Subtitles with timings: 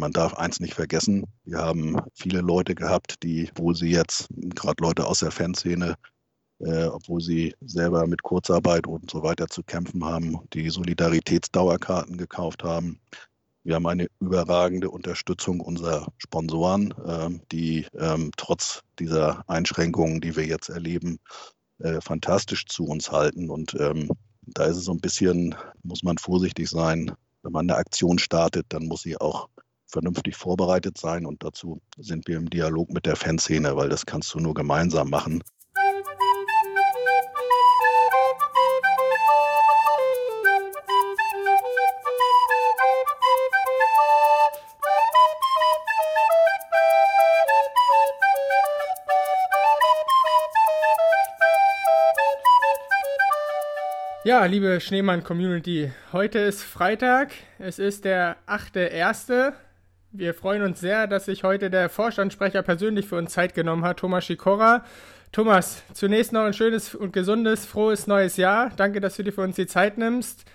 [0.00, 4.82] Man darf eins nicht vergessen, wir haben viele Leute gehabt, die, wo sie jetzt, gerade
[4.82, 5.94] Leute aus der Fanszene,
[6.60, 12.64] äh, obwohl sie selber mit Kurzarbeit und so weiter zu kämpfen haben, die Solidaritätsdauerkarten gekauft
[12.64, 12.98] haben.
[13.62, 20.46] Wir haben eine überragende Unterstützung unserer Sponsoren, äh, die ähm, trotz dieser Einschränkungen, die wir
[20.46, 21.18] jetzt erleben,
[21.78, 23.50] äh, fantastisch zu uns halten.
[23.50, 24.08] Und ähm,
[24.46, 27.12] da ist es so ein bisschen, muss man vorsichtig sein.
[27.42, 29.50] Wenn man eine Aktion startet, dann muss sie auch
[29.90, 31.26] vernünftig vorbereitet sein.
[31.26, 35.10] Und dazu sind wir im Dialog mit der Fanszene, weil das kannst du nur gemeinsam
[35.10, 35.42] machen.
[54.22, 59.54] Ja, liebe Schneemann-Community, heute ist Freitag, es ist der 8.1.
[60.12, 63.98] Wir freuen uns sehr, dass sich heute der Vorstandssprecher persönlich für uns Zeit genommen hat,
[63.98, 64.84] Thomas Schikora.
[65.30, 68.70] Thomas, zunächst noch ein schönes und gesundes, frohes neues Jahr.
[68.76, 70.46] Danke, dass du dir für uns die Zeit nimmst.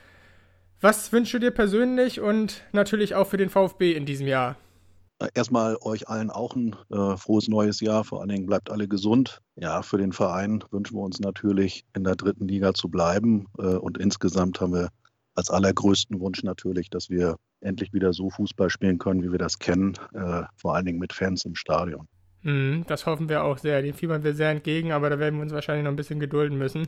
[0.81, 4.57] Was wünschst du dir persönlich und natürlich auch für den VfB in diesem Jahr?
[5.33, 8.03] Erstmal euch allen auch ein äh, frohes neues Jahr.
[8.03, 9.39] Vor allen Dingen bleibt alle gesund.
[9.55, 13.45] Ja, für den Verein wünschen wir uns natürlich in der dritten Liga zu bleiben.
[13.57, 14.89] Äh, und insgesamt haben wir
[15.33, 19.59] als allergrößten Wunsch natürlich, dass wir endlich wieder so Fußball spielen können, wie wir das
[19.59, 19.93] kennen.
[20.13, 22.07] Äh, vor allen Dingen mit Fans im Stadion.
[22.43, 23.81] Mm, das hoffen wir auch sehr.
[23.81, 26.57] Dem fiebern wir sehr entgegen, aber da werden wir uns wahrscheinlich noch ein bisschen gedulden
[26.57, 26.87] müssen.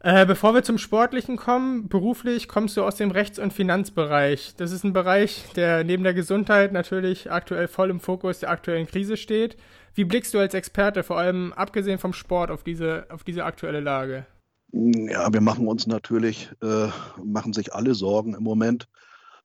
[0.00, 4.54] Äh, bevor wir zum Sportlichen kommen, beruflich kommst du aus dem Rechts- und Finanzbereich.
[4.58, 8.86] Das ist ein Bereich, der neben der Gesundheit natürlich aktuell voll im Fokus der aktuellen
[8.86, 9.56] Krise steht.
[9.94, 13.80] Wie blickst du als Experte, vor allem abgesehen vom Sport, auf diese, auf diese aktuelle
[13.80, 14.26] Lage?
[14.72, 16.88] Ja, wir machen uns natürlich, äh,
[17.24, 18.88] machen sich alle Sorgen im Moment.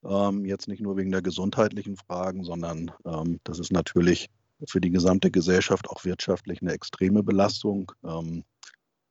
[0.04, 4.28] Ähm, jetzt nicht nur wegen der gesundheitlichen Fragen, sondern ähm, das ist natürlich
[4.66, 7.92] für die gesamte Gesellschaft auch wirtschaftlich eine extreme Belastung.
[8.04, 8.44] Ähm,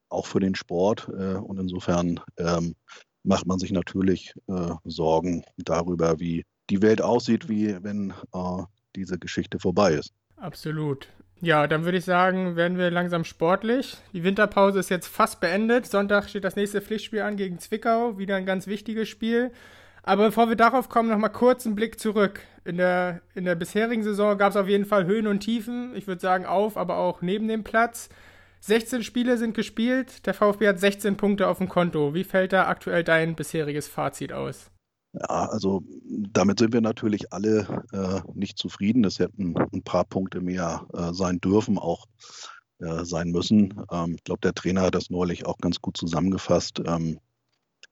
[0.09, 1.09] auch für den Sport.
[1.09, 2.75] Äh, und insofern ähm,
[3.23, 8.63] macht man sich natürlich äh, Sorgen darüber, wie die Welt aussieht, wie wenn äh,
[8.95, 10.11] diese Geschichte vorbei ist.
[10.37, 11.07] Absolut.
[11.41, 13.97] Ja, dann würde ich sagen, werden wir langsam sportlich.
[14.13, 15.85] Die Winterpause ist jetzt fast beendet.
[15.85, 18.17] Sonntag steht das nächste Pflichtspiel an gegen Zwickau.
[18.17, 19.51] Wieder ein ganz wichtiges Spiel.
[20.03, 22.41] Aber bevor wir darauf kommen, nochmal kurz einen Blick zurück.
[22.65, 25.95] In der, in der bisherigen Saison gab es auf jeden Fall Höhen und Tiefen.
[25.95, 28.09] Ich würde sagen auf, aber auch neben dem Platz.
[28.61, 32.13] 16 Spiele sind gespielt, der VfB hat 16 Punkte auf dem Konto.
[32.13, 34.69] Wie fällt da aktuell dein bisheriges Fazit aus?
[35.13, 39.05] Ja, also damit sind wir natürlich alle äh, nicht zufrieden.
[39.05, 42.05] Es hätten ein paar Punkte mehr äh, sein dürfen, auch
[42.79, 43.81] äh, sein müssen.
[43.91, 46.81] Ähm, ich glaube, der Trainer hat das neulich auch ganz gut zusammengefasst.
[46.85, 47.19] Ähm,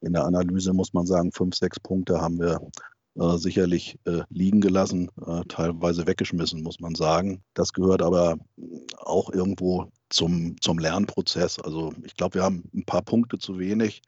[0.01, 2.59] in der Analyse muss man sagen, fünf, sechs Punkte haben wir
[3.19, 7.41] äh, sicherlich äh, liegen gelassen, äh, teilweise weggeschmissen, muss man sagen.
[7.55, 8.37] Das gehört aber
[8.97, 11.59] auch irgendwo zum, zum Lernprozess.
[11.59, 14.01] Also ich glaube, wir haben ein paar Punkte zu wenig.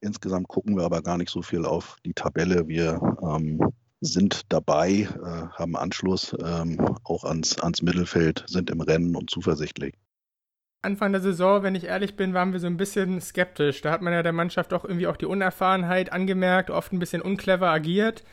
[0.00, 2.68] Insgesamt gucken wir aber gar nicht so viel auf die Tabelle.
[2.68, 3.60] Wir ähm,
[4.00, 9.94] sind dabei, äh, haben Anschluss ähm, auch ans, ans Mittelfeld, sind im Rennen und zuversichtlich.
[10.82, 13.82] Anfang der Saison, wenn ich ehrlich bin, waren wir so ein bisschen skeptisch.
[13.82, 17.20] Da hat man ja der Mannschaft doch irgendwie auch die Unerfahrenheit angemerkt, oft ein bisschen
[17.20, 18.24] unclever agiert.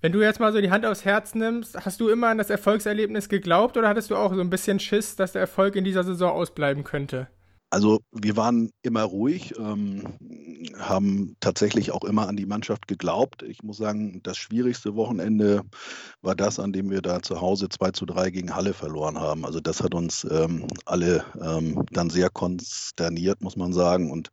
[0.00, 2.48] Wenn du jetzt mal so die Hand aufs Herz nimmst, hast du immer an das
[2.48, 6.02] Erfolgserlebnis geglaubt oder hattest du auch so ein bisschen Schiss, dass der Erfolg in dieser
[6.02, 7.28] Saison ausbleiben könnte?
[7.72, 10.02] Also wir waren immer ruhig, ähm,
[10.78, 13.42] haben tatsächlich auch immer an die Mannschaft geglaubt.
[13.44, 15.62] Ich muss sagen, das schwierigste Wochenende
[16.20, 19.46] war das, an dem wir da zu Hause 2 zu 3 gegen Halle verloren haben.
[19.46, 24.10] Also das hat uns ähm, alle ähm, dann sehr konsterniert, muss man sagen.
[24.10, 24.28] Und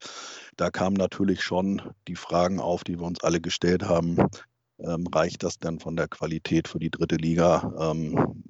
[0.57, 4.17] da kamen natürlich schon die Fragen auf, die wir uns alle gestellt haben
[4.79, 7.73] ähm, reicht das denn von der Qualität für die dritte Liga?
[7.79, 8.43] Ähm,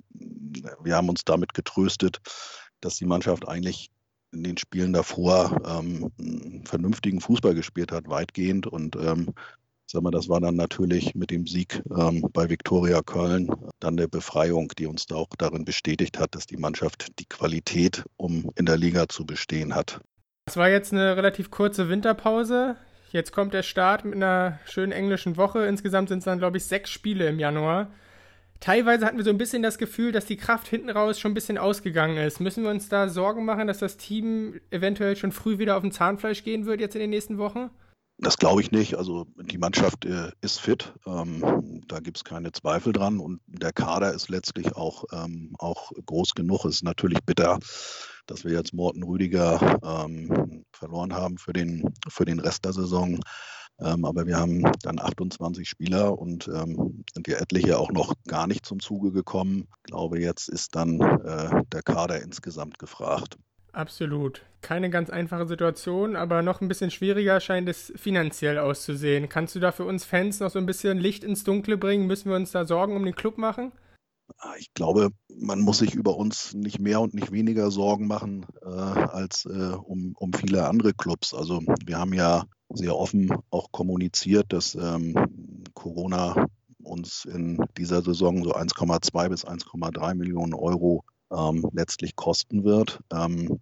[0.81, 2.19] wir haben uns damit getröstet,
[2.81, 3.91] dass die Mannschaft eigentlich
[4.31, 6.11] in den Spielen davor ähm,
[6.65, 8.67] vernünftigen Fußball gespielt hat, weitgehend.
[8.67, 9.33] Und ähm,
[9.85, 14.07] sag mal, das war dann natürlich mit dem Sieg ähm, bei Viktoria Köln dann eine
[14.07, 18.65] Befreiung, die uns da auch darin bestätigt hat, dass die Mannschaft die Qualität, um in
[18.65, 20.01] der Liga zu bestehen hat.
[20.45, 22.75] Es war jetzt eine relativ kurze Winterpause.
[23.11, 25.65] Jetzt kommt der Start mit einer schönen englischen Woche.
[25.65, 27.91] Insgesamt sind es dann, glaube ich, sechs Spiele im Januar.
[28.59, 31.35] Teilweise hatten wir so ein bisschen das Gefühl, dass die Kraft hinten raus schon ein
[31.35, 32.41] bisschen ausgegangen ist.
[32.41, 35.91] Müssen wir uns da Sorgen machen, dass das Team eventuell schon früh wieder auf dem
[35.91, 37.69] Zahnfleisch gehen wird jetzt in den nächsten Wochen?
[38.21, 38.95] Das glaube ich nicht.
[38.95, 40.93] Also die Mannschaft äh, ist fit.
[41.07, 43.19] Ähm, da gibt es keine Zweifel dran.
[43.19, 46.65] Und der Kader ist letztlich auch, ähm, auch groß genug.
[46.65, 47.59] Es ist natürlich bitter,
[48.27, 53.21] dass wir jetzt Morten Rüdiger ähm, verloren haben für den, für den Rest der Saison.
[53.81, 58.47] Ähm, aber wir haben dann 28 Spieler und ähm, sind ja etliche auch noch gar
[58.47, 59.67] nicht zum Zuge gekommen.
[59.77, 63.37] Ich glaube, jetzt ist dann äh, der Kader insgesamt gefragt.
[63.71, 64.41] Absolut.
[64.61, 69.29] Keine ganz einfache Situation, aber noch ein bisschen schwieriger scheint es finanziell auszusehen.
[69.29, 72.07] Kannst du da für uns Fans noch so ein bisschen Licht ins Dunkle bringen?
[72.07, 73.71] Müssen wir uns da Sorgen um den Club machen?
[74.37, 78.45] Ah, ich glaube, man muss sich über uns nicht mehr und nicht weniger Sorgen machen
[78.61, 81.33] äh, als äh, um, um viele andere Clubs.
[81.33, 82.43] Also wir haben ja
[82.73, 85.15] sehr offen auch kommuniziert, dass ähm,
[85.73, 86.47] Corona
[86.83, 92.99] uns in dieser Saison so 1,2 bis 1,3 Millionen Euro ähm, letztlich kosten wird.
[93.11, 93.59] Ähm,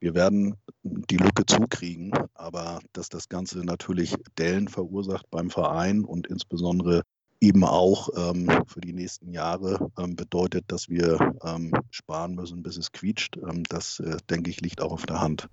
[0.00, 6.26] wir werden die Lücke zukriegen, aber dass das Ganze natürlich Dellen verursacht beim Verein und
[6.26, 7.02] insbesondere
[7.40, 12.76] eben auch ähm, für die nächsten Jahre ähm, bedeutet, dass wir ähm, sparen müssen, bis
[12.76, 13.36] es quietscht.
[13.36, 15.48] Ähm, das, äh, denke ich, liegt auch auf der Hand.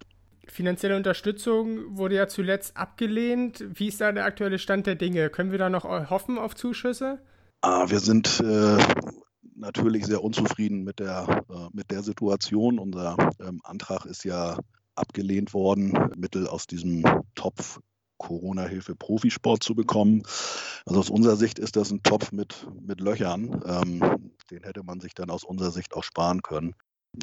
[0.49, 3.63] Finanzielle Unterstützung wurde ja zuletzt abgelehnt.
[3.73, 5.29] Wie ist da der aktuelle Stand der Dinge?
[5.29, 7.19] Können wir da noch hoffen auf Zuschüsse?
[7.61, 8.77] Ah, wir sind äh,
[9.55, 12.79] natürlich sehr unzufrieden mit der, äh, mit der Situation.
[12.79, 14.57] Unser ähm, Antrag ist ja
[14.95, 17.03] abgelehnt worden, Mittel aus diesem
[17.35, 17.79] Topf
[18.17, 20.23] Corona-Hilfe Profisport zu bekommen.
[20.85, 23.61] Also aus unserer Sicht ist das ein Topf mit, mit Löchern.
[23.65, 26.75] Ähm, den hätte man sich dann aus unserer Sicht auch sparen können.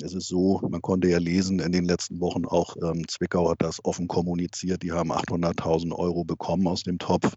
[0.02, 3.62] Es ist so, man konnte ja lesen in den letzten Wochen auch, ähm, Zwickau hat
[3.62, 7.32] das offen kommuniziert, die haben 800.000 Euro bekommen aus dem Topf.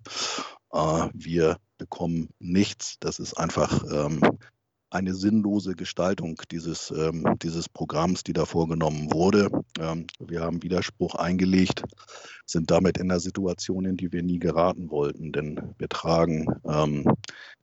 [0.73, 2.97] Äh, wir bekommen nichts.
[2.99, 4.21] Das ist einfach ähm,
[4.91, 9.49] eine sinnlose Gestaltung dieses, ähm, dieses Programms, die da vorgenommen wurde.
[9.79, 11.83] Ähm, wir haben Widerspruch eingelegt,
[12.45, 17.05] sind damit in einer Situation, in die wir nie geraten wollten, denn wir tragen ähm,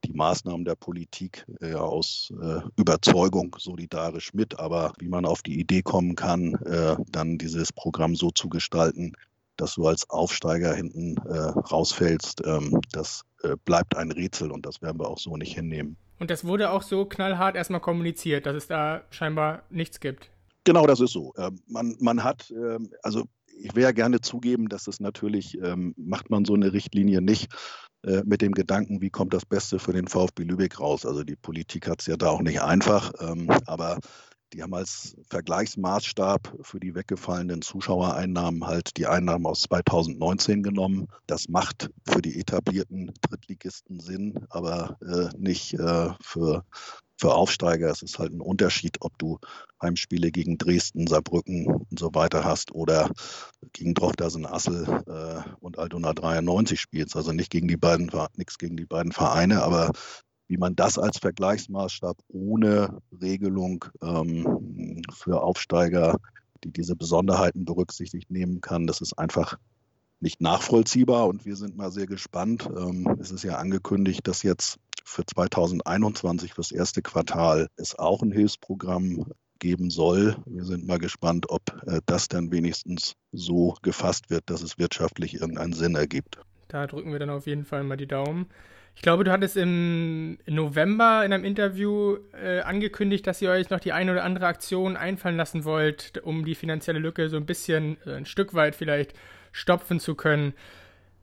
[0.05, 5.59] die Maßnahmen der Politik äh, aus äh, Überzeugung solidarisch mit, aber wie man auf die
[5.59, 9.13] Idee kommen kann, äh, dann dieses Programm so zu gestalten,
[9.57, 14.83] dass du als Aufsteiger hinten äh, rausfällst, ähm, das äh, bleibt ein Rätsel und das
[14.83, 15.97] werden wir auch so nicht hinnehmen.
[16.19, 20.31] Und das wurde auch so knallhart erstmal kommuniziert, dass es da scheinbar nichts gibt.
[20.65, 21.33] Genau, das ist so.
[21.39, 23.25] Ähm, man, man hat, ähm, also
[23.59, 27.55] ich wäre ja gerne zugeben, dass es natürlich, ähm, macht man so eine Richtlinie nicht
[28.03, 31.07] äh, mit dem Gedanken, wie kommt das Beste für den VfB Lübeck raus.
[31.07, 33.13] Also die Politik hat es ja da auch nicht einfach,
[33.67, 33.99] aber
[34.53, 41.09] die haben als Vergleichsmaßstab für die weggefallenen Zuschauereinnahmen halt die Einnahmen aus 2019 genommen.
[41.27, 46.65] Das macht für die etablierten Drittligisten Sinn, aber äh, nicht äh, für,
[47.19, 47.91] für Aufsteiger.
[47.91, 49.39] Es ist halt ein Unterschied, ob du
[49.83, 53.11] Heimspiele gegen Dresden, Saarbrücken und so weiter hast oder
[53.73, 57.17] gegen Drochtersen Assel äh, und Altona 93 spielst.
[57.17, 59.91] Also nicht gegen die beiden, nichts gegen die beiden Vereine, aber
[60.49, 66.17] wie man das als Vergleichsmaßstab ohne Regelung ähm, für Aufsteiger,
[66.65, 69.59] die diese Besonderheiten berücksichtigt nehmen kann, das ist einfach
[70.21, 72.69] nicht nachvollziehbar und wir sind mal sehr gespannt.
[72.77, 78.33] Ähm, es ist ja angekündigt, dass jetzt für 2021, fürs erste Quartal, es auch ein
[78.33, 79.27] Hilfsprogramm
[79.59, 80.37] geben soll.
[80.47, 85.35] Wir sind mal gespannt, ob äh, das dann wenigstens so gefasst wird, dass es wirtschaftlich
[85.35, 86.39] irgendeinen Sinn ergibt.
[86.69, 88.47] Da drücken wir dann auf jeden Fall mal die Daumen.
[88.97, 93.79] Ich glaube, du hattest im November in einem Interview äh, angekündigt, dass ihr euch noch
[93.79, 97.99] die eine oder andere Aktion einfallen lassen wollt, um die finanzielle Lücke so ein bisschen,
[98.07, 99.13] äh, ein Stück weit vielleicht
[99.53, 100.55] stopfen zu können.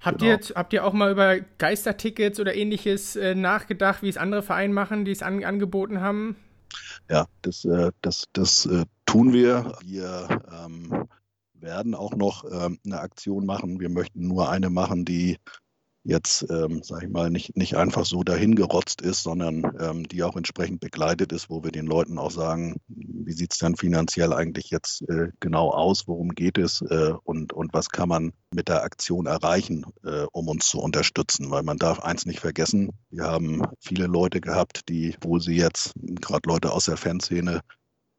[0.01, 0.33] Habt, genau.
[0.33, 4.73] ihr, habt ihr auch mal über Geistertickets oder ähnliches äh, nachgedacht, wie es andere Vereine
[4.73, 6.35] machen, die es an, angeboten haben?
[7.09, 9.77] Ja, das, äh, das, das äh, tun wir.
[9.83, 11.07] Wir ähm,
[11.63, 13.79] werden auch noch ähm, eine Aktion machen.
[13.79, 15.37] Wir möchten nur eine machen, die
[16.03, 20.35] jetzt, ähm, sage ich mal, nicht, nicht einfach so dahingerotzt ist, sondern ähm, die auch
[20.35, 24.69] entsprechend begleitet ist, wo wir den Leuten auch sagen, wie sieht es dann finanziell eigentlich
[24.69, 28.83] jetzt äh, genau aus, worum geht es äh, und, und was kann man mit der
[28.83, 31.51] Aktion erreichen, äh, um uns zu unterstützen.
[31.51, 35.93] Weil man darf eins nicht vergessen, wir haben viele Leute gehabt, die, wo sie jetzt,
[35.95, 37.61] gerade Leute aus der Fanszene,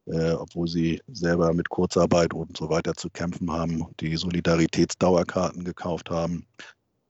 [0.06, 6.10] äh, obwohl sie selber mit Kurzarbeit und so weiter zu kämpfen haben, die Solidaritätsdauerkarten gekauft
[6.10, 6.46] haben,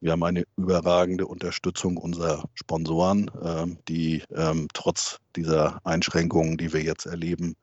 [0.05, 6.83] wir haben eine überragende Unterstützung unserer Sponsoren, ähm, die ähm, trotz dieser Einschränkungen, die wir
[6.83, 7.57] jetzt erleben,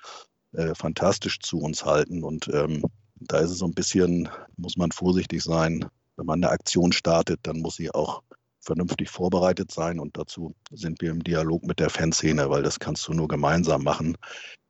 [0.54, 2.24] äh, fantastisch zu uns halten.
[2.24, 2.82] Und ähm,
[3.14, 5.86] da ist es so ein bisschen, muss man vorsichtig sein.
[6.16, 8.24] Wenn man eine Aktion startet, dann muss sie auch
[8.62, 10.00] vernünftig vorbereitet sein.
[10.00, 13.84] Und dazu sind wir im Dialog mit der Fanszene, weil das kannst du nur gemeinsam
[13.84, 14.18] machen.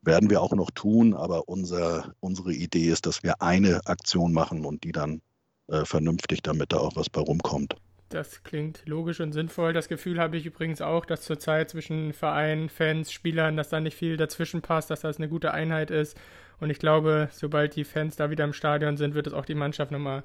[0.01, 4.65] Werden wir auch noch tun, aber unser, unsere Idee ist, dass wir eine Aktion machen
[4.65, 5.21] und die dann
[5.67, 7.75] äh, vernünftig, damit da auch was bei rumkommt.
[8.09, 9.71] Das klingt logisch und sinnvoll.
[9.71, 13.95] Das Gefühl habe ich übrigens auch, dass zurzeit zwischen Verein, Fans, Spielern, dass da nicht
[13.95, 16.17] viel dazwischen passt, dass das eine gute Einheit ist.
[16.59, 19.55] Und ich glaube, sobald die Fans da wieder im Stadion sind, wird es auch die
[19.55, 20.23] Mannschaft nochmal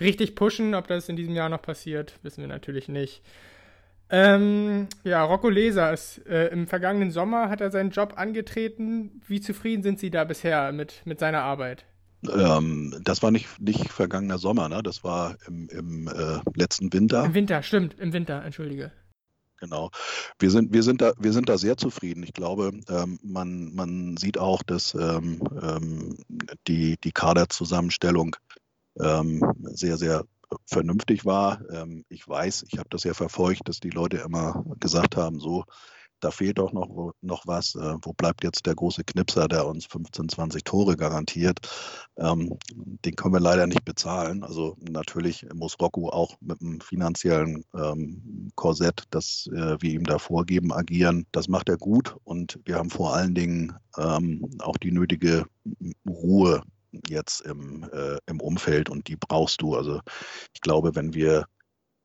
[0.00, 0.74] richtig pushen.
[0.74, 3.22] Ob das in diesem Jahr noch passiert, wissen wir natürlich nicht.
[4.14, 9.22] Ähm, ja, Rocco Leser ist äh, im vergangenen Sommer hat er seinen Job angetreten.
[9.26, 11.86] Wie zufrieden sind Sie da bisher mit, mit seiner Arbeit?
[12.30, 14.82] Ähm, das war nicht, nicht vergangener Sommer, ne?
[14.82, 17.24] Das war im, im äh, letzten Winter.
[17.24, 18.92] Im Winter, stimmt, im Winter, entschuldige.
[19.62, 19.90] Genau.
[20.38, 22.24] Wir sind, wir sind, da, wir sind da sehr zufrieden.
[22.24, 26.16] Ich glaube, ähm, man, man sieht auch, dass ähm, ähm
[26.66, 28.36] die, die Kaderzusammenstellung
[28.94, 30.24] sehr, sehr
[30.66, 31.60] vernünftig war.
[31.70, 35.64] Ähm, ich weiß, ich habe das ja verfolgt, dass die Leute immer gesagt haben, so,
[36.22, 37.74] da fehlt doch noch, noch was.
[37.74, 41.58] Äh, wo bleibt jetzt der große Knipser, der uns 15, 20 Tore garantiert?
[42.16, 44.44] Ähm, den können wir leider nicht bezahlen.
[44.44, 50.18] Also natürlich muss Rocco auch mit einem finanziellen ähm, Korsett, das äh, wir ihm da
[50.18, 51.26] vorgeben, agieren.
[51.32, 55.46] Das macht er gut und wir haben vor allen Dingen ähm, auch die nötige
[56.08, 56.62] Ruhe
[57.12, 59.74] jetzt im, äh, im Umfeld und die brauchst du.
[59.76, 60.00] Also
[60.54, 61.46] ich glaube, wenn wir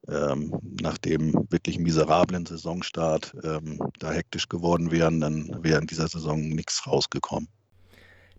[0.08, 6.08] ähm, nach dem wirklich miserablen Saisonstart ähm, da hektisch geworden wären, dann wäre in dieser
[6.08, 7.50] Saison nichts rausgekommen.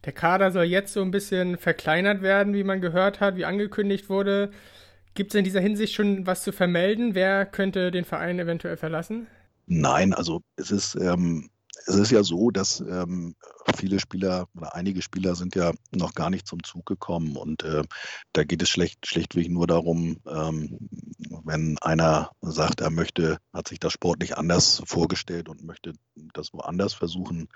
[0.04, 4.08] Der Kader soll jetzt so ein bisschen verkleinert werden, wie man gehört hat, wie angekündigt
[4.08, 4.52] wurde.
[5.14, 7.14] Gibt es in dieser Hinsicht schon was zu vermelden?
[7.14, 9.26] Wer könnte den Verein eventuell verlassen?
[9.66, 11.50] Nein, also es ist ähm,
[11.86, 13.34] es ist ja so, dass ähm,
[13.78, 17.82] viele Spieler oder einige Spieler sind ja noch gar nicht zum Zug gekommen und äh,
[18.32, 20.78] da geht es schlecht, schlichtweg nur darum, ähm,
[21.44, 25.92] wenn einer sagt, er möchte, hat sich das sportlich anders vorgestellt und möchte
[26.34, 27.48] das woanders versuchen,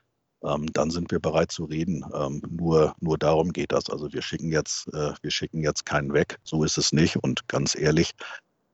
[0.45, 2.05] ähm, dann sind wir bereit zu reden.
[2.15, 3.91] Ähm, nur, nur darum geht das.
[3.91, 6.39] Also wir schicken jetzt, äh, wir schicken jetzt keinen weg.
[6.43, 7.17] So ist es nicht.
[7.17, 8.13] Und ganz ehrlich,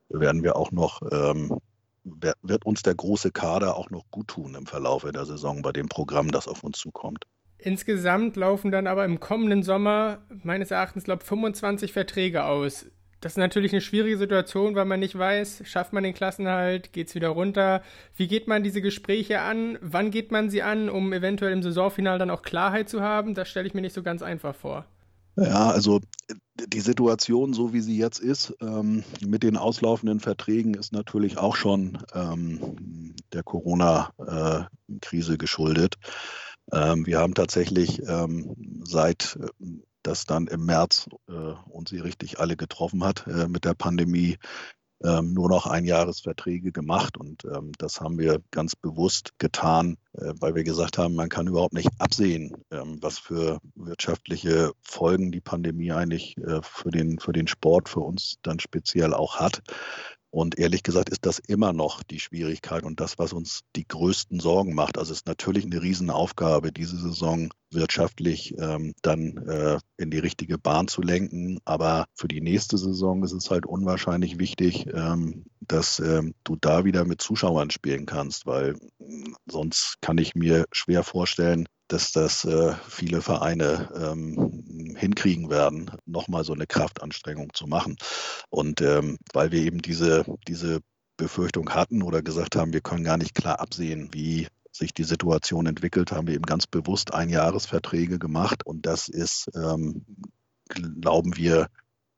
[0.09, 1.59] werden wir auch noch ähm,
[2.43, 5.89] wird uns der große Kader auch noch gut tun im Verlauf der Saison bei dem
[5.89, 7.25] Programm, das auf uns zukommt.
[7.59, 12.87] Insgesamt laufen dann aber im kommenden Sommer meines Erachtens, glaube ich, 25 Verträge aus.
[13.21, 17.09] Das ist natürlich eine schwierige Situation, weil man nicht weiß, schafft man den Klassenhalt, geht
[17.09, 17.83] es wieder runter.
[18.15, 19.77] Wie geht man diese Gespräche an?
[19.81, 23.35] Wann geht man sie an, um eventuell im Saisonfinal dann auch Klarheit zu haben?
[23.35, 24.87] Das stelle ich mir nicht so ganz einfach vor.
[25.35, 26.01] Ja, also
[26.67, 31.57] die Situation, so wie sie jetzt ist, ähm, mit den auslaufenden Verträgen, ist natürlich auch
[31.57, 35.95] schon ähm, der Corona-Krise äh, geschuldet.
[36.73, 39.67] Ähm, wir haben tatsächlich ähm, seit äh,
[40.03, 44.39] das dann im März äh, uns sie richtig alle getroffen hat äh, mit der Pandemie,
[45.05, 47.17] ähm, nur noch Einjahresverträge gemacht.
[47.17, 51.47] Und ähm, das haben wir ganz bewusst getan, äh, weil wir gesagt haben, man kann
[51.47, 57.33] überhaupt nicht absehen, ähm, was für wirtschaftliche Folgen die Pandemie eigentlich äh, für, den, für
[57.33, 59.63] den Sport, für uns dann speziell auch hat.
[60.31, 64.41] Und ehrlich gesagt ist das immer noch die Schwierigkeit und das, was uns die größten
[64.41, 64.99] Sorgen macht.
[64.99, 70.59] Also es ist natürlich eine Riesenaufgabe, diese Saison wirtschaftlich ähm, dann äh, in die richtige
[70.59, 71.59] Bahn zu lenken.
[71.65, 76.85] Aber für die nächste Saison ist es halt unwahrscheinlich wichtig, ähm, dass ähm, du da
[76.85, 78.77] wieder mit Zuschauern spielen kannst, weil
[79.47, 86.45] sonst kann ich mir schwer vorstellen, dass das äh, viele Vereine ähm, hinkriegen werden, nochmal
[86.45, 87.97] so eine Kraftanstrengung zu machen.
[88.51, 90.81] Und ähm, weil wir eben diese, diese
[91.17, 95.67] Befürchtung hatten oder gesagt haben, wir können gar nicht klar absehen, wie sich die Situation
[95.67, 98.65] entwickelt, haben wir eben ganz bewusst Einjahresverträge gemacht.
[98.65, 100.05] Und das ist, ähm,
[100.69, 101.69] glauben wir,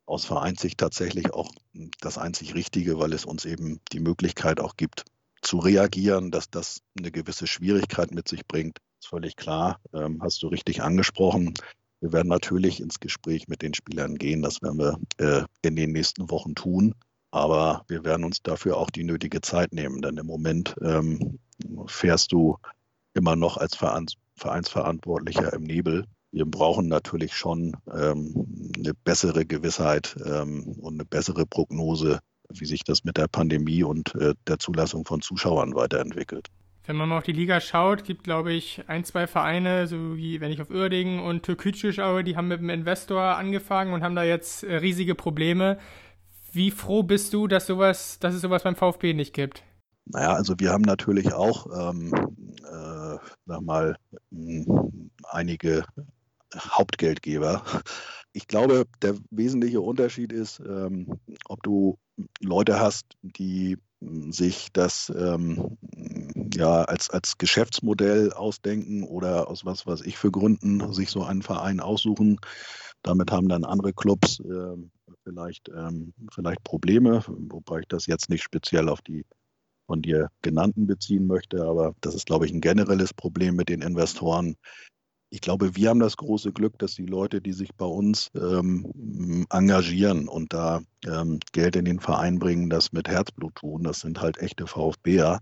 [0.06, 1.52] aus Vereinssicht tatsächlich auch
[2.00, 5.04] das einzig Richtige, weil es uns eben die Möglichkeit auch gibt,
[5.40, 9.80] zu reagieren, dass das eine gewisse Schwierigkeit mit sich bringt, ist völlig klar.
[9.94, 11.54] Ähm, hast du richtig angesprochen.
[12.00, 14.42] Wir werden natürlich ins Gespräch mit den Spielern gehen.
[14.42, 16.94] Das werden wir äh, in den nächsten Wochen tun.
[17.30, 20.02] Aber wir werden uns dafür auch die nötige Zeit nehmen.
[20.02, 21.38] Denn im Moment ähm,
[21.86, 22.56] fährst du
[23.14, 26.06] immer noch als Vereins Vereinsverantwortlicher im Nebel.
[26.32, 32.82] Wir brauchen natürlich schon ähm, eine bessere Gewissheit ähm, und eine bessere Prognose, wie sich
[32.82, 36.48] das mit der Pandemie und äh, der Zulassung von Zuschauern weiterentwickelt.
[36.90, 40.40] Wenn man mal auf die Liga schaut, gibt glaube ich ein, zwei Vereine, so wie
[40.40, 44.16] wenn ich auf Uerdingen und Türkgücü schaue, die haben mit dem Investor angefangen und haben
[44.16, 45.78] da jetzt äh, riesige Probleme.
[46.50, 49.62] Wie froh bist du, dass sowas, dass es sowas beim VfB nicht gibt?
[50.06, 52.12] Naja, also wir haben natürlich auch, ähm,
[52.64, 53.96] äh, sag mal,
[55.30, 55.84] einige
[56.56, 57.62] Hauptgeldgeber.
[58.32, 61.98] Ich glaube, der wesentliche Unterschied ist, ähm, ob du
[62.40, 63.78] Leute hast, die
[64.30, 65.76] sich das ähm,
[66.60, 71.42] ja als, als Geschäftsmodell ausdenken oder aus was weiß ich für Gründen sich so einen
[71.42, 72.38] Verein aussuchen.
[73.02, 74.76] Damit haben dann andere Clubs äh,
[75.24, 79.24] vielleicht, ähm, vielleicht Probleme, wobei ich das jetzt nicht speziell auf die
[79.86, 83.82] von dir genannten beziehen möchte, aber das ist, glaube ich, ein generelles Problem mit den
[83.82, 84.54] Investoren.
[85.32, 89.46] ich glaube, wir haben das große Glück, dass die Leute, die sich bei uns ähm,
[89.50, 94.20] engagieren und da ähm, Geld in den Verein bringen, das mit Herzblut tun, das sind
[94.20, 95.40] halt echte VfBer.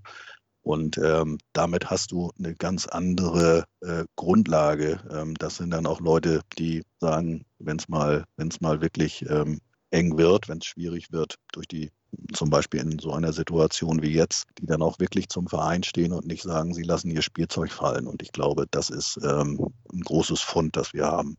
[0.69, 5.01] Und ähm, damit hast du eine ganz andere äh, Grundlage.
[5.11, 9.25] Ähm, das sind dann auch Leute, die sagen, wenn es mal, wenn es mal wirklich
[9.31, 11.91] ähm, eng wird, wenn es schwierig wird, durch die
[12.35, 16.13] zum Beispiel in so einer Situation wie jetzt, die dann auch wirklich zum Verein stehen
[16.13, 18.07] und nicht sagen, sie lassen ihr Spielzeug fallen.
[18.07, 21.39] Und ich glaube, das ist ähm, ein großes Fund, das wir haben.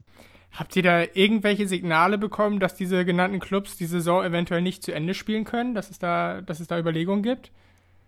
[0.53, 4.91] Habt ihr da irgendwelche Signale bekommen, dass diese genannten Clubs die Saison eventuell nicht zu
[4.91, 7.51] Ende spielen können, dass es da, dass es da Überlegungen gibt?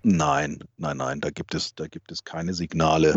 [0.03, 3.15] Nein, nein, nein, da gibt es, da gibt es keine Signale.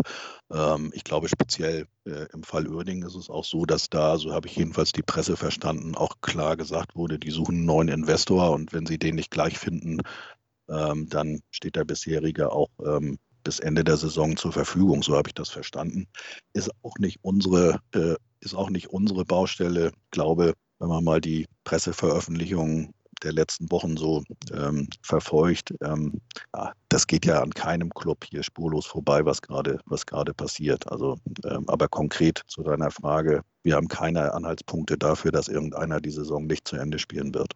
[0.51, 4.33] Ähm, ich glaube, speziell äh, im Fall Uerdingen ist es auch so, dass da, so
[4.33, 8.51] habe ich jedenfalls die Presse verstanden, auch klar gesagt wurde, die suchen einen neuen Investor
[8.51, 10.01] und wenn sie den nicht gleich finden,
[10.69, 15.01] ähm, dann steht der bisherige auch ähm, bis Ende der Saison zur Verfügung.
[15.01, 16.07] So habe ich das verstanden.
[16.53, 19.87] Ist auch nicht unsere, äh, ist auch nicht unsere Baustelle.
[19.87, 22.93] Ich glaube, wenn man mal die Presseveröffentlichungen
[23.25, 25.73] der letzten Wochen so ähm, verfolgt.
[25.81, 26.21] Ähm,
[26.55, 30.89] ja, das geht ja an keinem Club hier spurlos vorbei, was gerade was passiert.
[30.91, 36.11] Also, ähm, aber konkret zu deiner Frage, wir haben keine Anhaltspunkte dafür, dass irgendeiner die
[36.11, 37.53] Saison nicht zu Ende spielen wird.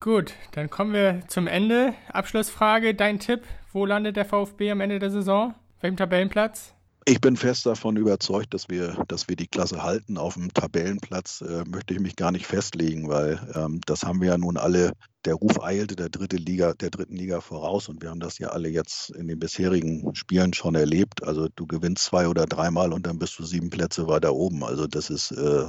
[0.00, 1.94] Gut, dann kommen wir zum Ende.
[2.12, 3.42] Abschlussfrage, dein Tipp,
[3.72, 5.54] wo landet der VfB am Ende der Saison?
[5.80, 6.74] Welchem Tabellenplatz?
[7.06, 10.16] Ich bin fest davon überzeugt, dass wir, dass wir die Klasse halten.
[10.16, 14.28] Auf dem Tabellenplatz äh, möchte ich mich gar nicht festlegen, weil ähm, das haben wir
[14.28, 14.92] ja nun alle,
[15.26, 18.48] der Ruf eilte der dritte Liga, der dritten Liga voraus und wir haben das ja
[18.48, 21.22] alle jetzt in den bisherigen Spielen schon erlebt.
[21.22, 24.64] Also du gewinnst zwei oder dreimal und dann bist du sieben Plätze weiter oben.
[24.64, 25.68] Also das ist, äh,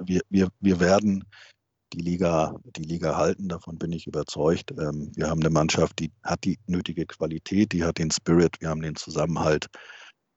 [0.00, 1.24] wir, wir, wir werden
[1.92, 4.72] die Liga, die Liga halten, davon bin ich überzeugt.
[4.72, 8.70] Ähm, wir haben eine Mannschaft, die hat die nötige Qualität, die hat den Spirit, wir
[8.70, 9.68] haben den Zusammenhalt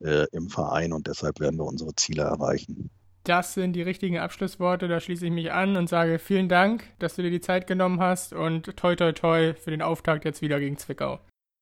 [0.03, 2.89] äh, im Verein und deshalb werden wir unsere Ziele erreichen.
[3.23, 7.15] Das sind die richtigen Abschlussworte, da schließe ich mich an und sage vielen Dank, dass
[7.15, 10.59] du dir die Zeit genommen hast und toi toi toi für den Auftakt jetzt wieder
[10.59, 11.19] gegen Zwickau.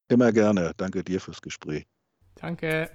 [0.10, 0.72] Immer gerne.
[0.77, 1.86] Danke dir fürs Gespräch.
[2.36, 2.89] Danke.